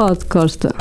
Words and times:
Pod 0.00 0.24
Costa. 0.30 0.74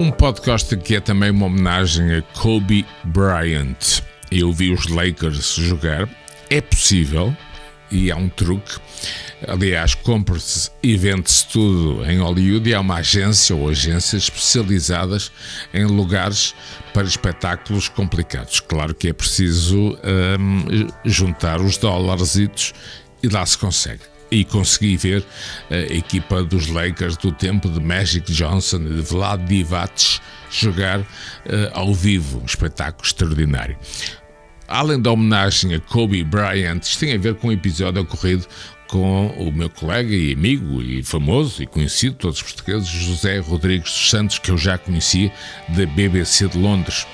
Um 0.00 0.10
podcast 0.10 0.74
que 0.78 0.96
é 0.96 1.00
também 1.00 1.30
uma 1.30 1.44
homenagem 1.44 2.14
a 2.14 2.22
Kobe 2.40 2.86
Bryant. 3.04 4.00
Eu 4.32 4.50
vi 4.50 4.72
os 4.72 4.86
Lakers 4.86 5.56
jogar. 5.56 6.08
É 6.48 6.62
possível, 6.62 7.36
e 7.94 8.10
há 8.10 8.16
um 8.16 8.28
truque. 8.28 8.78
Aliás, 9.46 9.94
compra-se 9.94 10.70
e 10.82 10.96
vende-se 10.96 11.46
tudo 11.48 12.04
em 12.04 12.18
Hollywood 12.18 12.68
e 12.68 12.74
há 12.74 12.80
uma 12.80 12.96
agência 12.96 13.54
ou 13.54 13.68
agências 13.68 14.24
especializadas 14.24 15.30
em 15.72 15.84
lugares 15.84 16.54
para 16.92 17.06
espetáculos 17.06 17.88
complicados. 17.88 18.60
Claro 18.60 18.94
que 18.94 19.08
é 19.08 19.12
preciso 19.12 19.98
hum, 20.38 20.88
juntar 21.04 21.60
os 21.60 21.76
dólares 21.76 22.36
e 22.36 23.28
lá 23.28 23.44
se 23.46 23.58
consegue 23.58 24.00
e 24.30 24.44
consegui 24.44 24.96
ver 24.96 25.24
a 25.70 25.94
equipa 25.94 26.42
dos 26.42 26.66
Lakers 26.66 27.16
do 27.16 27.30
tempo 27.30 27.68
de 27.68 27.78
Magic 27.78 28.32
Johnson 28.32 28.78
e 28.78 28.94
de 28.94 29.02
Vlad 29.02 29.46
Divac 29.46 30.20
jogar 30.50 31.00
uh, 31.00 31.06
ao 31.72 31.92
vivo, 31.94 32.40
um 32.40 32.44
espetáculo 32.44 33.04
extraordinário. 33.04 33.76
Além 34.66 35.00
da 35.00 35.12
homenagem 35.12 35.74
a 35.74 35.80
Kobe 35.80 36.24
Bryant, 36.24 36.80
isto 36.82 37.00
tem 37.00 37.14
a 37.14 37.18
ver 37.18 37.34
com 37.34 37.48
um 37.48 37.52
episódio 37.52 38.02
ocorrido 38.02 38.46
com 38.88 39.26
o 39.28 39.52
meu 39.52 39.68
colega 39.68 40.14
e 40.14 40.32
amigo 40.32 40.80
e 40.80 41.02
famoso 41.02 41.62
e 41.62 41.66
conhecido, 41.66 42.16
todos 42.16 42.38
os 42.38 42.42
portugueses, 42.42 42.88
José 42.88 43.38
Rodrigues 43.38 43.90
dos 43.90 44.10
Santos, 44.10 44.38
que 44.38 44.50
eu 44.50 44.58
já 44.58 44.78
conhecia 44.78 45.32
da 45.68 45.84
BBC 45.86 46.48
de 46.48 46.58
Londres. 46.58 47.06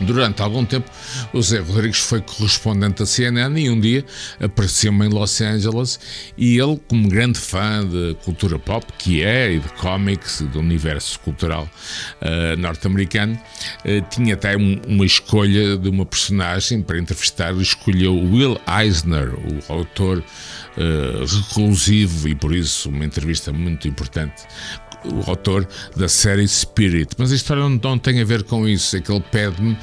Durante 0.00 0.42
algum 0.42 0.64
tempo, 0.64 0.90
o 1.32 1.40
Zé 1.40 1.60
Rodrigues 1.60 2.00
foi 2.00 2.20
correspondente 2.20 2.98
da 2.98 3.06
CNN 3.06 3.58
e 3.58 3.70
um 3.70 3.80
dia 3.80 4.04
apareceu-me 4.40 5.06
em 5.06 5.08
Los 5.08 5.40
Angeles 5.40 5.98
e 6.36 6.58
ele, 6.58 6.78
como 6.86 7.08
grande 7.08 7.38
fã 7.38 7.86
de 7.86 8.14
cultura 8.22 8.58
pop, 8.58 8.86
que 8.98 9.22
é, 9.22 9.52
e 9.52 9.58
de 9.58 9.68
cómics, 9.70 10.42
do 10.52 10.60
universo 10.60 11.18
cultural 11.20 11.68
uh, 12.20 12.56
norte-americano, 12.58 13.34
uh, 13.34 14.08
tinha 14.10 14.34
até 14.34 14.56
um, 14.56 14.80
uma 14.86 15.06
escolha 15.06 15.78
de 15.78 15.88
uma 15.88 16.04
personagem 16.04 16.82
para 16.82 16.98
entrevistar, 16.98 17.54
escolheu 17.54 18.14
Will 18.14 18.60
Eisner, 18.66 19.32
o 19.34 19.72
autor 19.72 20.18
uh, 20.18 21.24
reclusivo 21.24 22.28
e 22.28 22.34
por 22.34 22.54
isso 22.54 22.90
uma 22.90 23.04
entrevista 23.04 23.52
muito 23.52 23.88
importante 23.88 24.44
o 25.04 25.30
autor 25.30 25.66
da 25.96 26.08
série 26.08 26.46
Spirit. 26.46 27.14
Mas 27.18 27.32
a 27.32 27.34
história 27.34 27.62
não, 27.62 27.70
não 27.70 27.98
tem 27.98 28.20
a 28.20 28.24
ver 28.24 28.42
com 28.44 28.68
isso, 28.68 28.96
é 28.96 29.00
que 29.00 29.10
ele 29.10 29.24
pede-me 29.30 29.76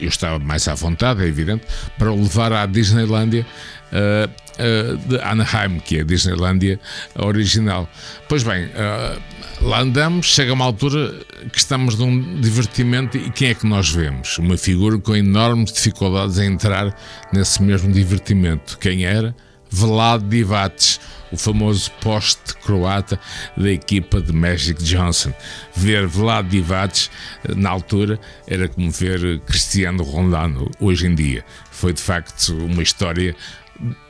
eu 0.00 0.08
estava 0.08 0.38
mais 0.38 0.66
à 0.68 0.74
vontade, 0.74 1.22
é 1.22 1.26
evidente, 1.26 1.66
para 1.98 2.10
o 2.10 2.16
levar 2.16 2.52
à 2.52 2.66
Disneylandia 2.66 3.46
uh, 3.92 4.30
uh, 4.62 4.96
de 4.96 5.20
Anaheim, 5.20 5.78
que 5.80 5.98
é 5.98 6.00
a 6.00 6.04
Disneylandia 6.04 6.80
original. 7.16 7.88
Pois 8.28 8.42
bem, 8.42 8.66
uh, 8.66 9.20
lá 9.60 9.80
andamos, 9.80 10.26
chega 10.26 10.52
uma 10.52 10.64
altura 10.64 11.14
que 11.52 11.58
estamos 11.58 11.96
num 11.96 12.40
divertimento 12.40 13.16
e 13.16 13.30
quem 13.30 13.50
é 13.50 13.54
que 13.54 13.66
nós 13.66 13.90
vemos? 13.90 14.38
Uma 14.38 14.56
figura 14.56 14.98
com 14.98 15.14
enormes 15.14 15.72
dificuldades 15.72 16.38
em 16.38 16.52
entrar 16.52 16.94
nesse 17.32 17.62
mesmo 17.62 17.92
divertimento. 17.92 18.78
Quem 18.78 19.04
era? 19.04 19.34
Vlad 19.70 20.22
Divac 20.22 20.98
o 21.34 21.36
famoso 21.36 21.90
poste 22.00 22.54
croata 22.64 23.18
da 23.56 23.70
equipa 23.70 24.20
de 24.20 24.32
Magic 24.32 24.82
Johnson. 24.82 25.32
Ver 25.74 26.06
Vlad 26.06 26.48
Divac 26.48 27.08
na 27.56 27.70
altura 27.70 28.18
era 28.46 28.68
como 28.68 28.90
ver 28.90 29.40
Cristiano 29.40 30.02
Ronaldo 30.04 30.70
hoje 30.80 31.06
em 31.06 31.14
dia. 31.14 31.44
Foi 31.70 31.92
de 31.92 32.00
facto 32.00 32.56
uma 32.56 32.82
história 32.82 33.34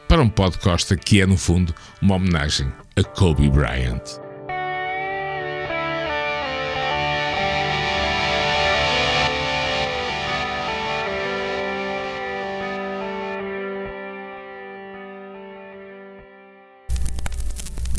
para 0.06 0.22
um 0.22 0.28
podcast 0.28 0.94
que 0.96 1.20
é 1.20 1.26
no 1.26 1.36
fundo 1.36 1.74
uma 2.00 2.16
homenagem 2.16 2.70
a 2.96 3.02
Kobe 3.02 3.48
Bryant. 3.48 4.23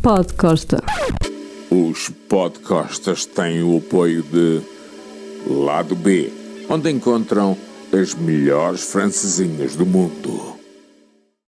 Podcosta. 0.05 0.83
Os 1.71 2.09
podcastas 2.29 3.25
têm 3.25 3.63
o 3.63 3.77
apoio 3.77 4.21
de 4.21 4.61
Lado 5.47 5.95
B, 5.95 6.31
onde 6.69 6.91
encontram 6.91 7.57
as 7.91 8.13
melhores 8.13 8.83
francesinhas 8.83 9.75
do 9.75 9.83
mundo. 9.83 10.54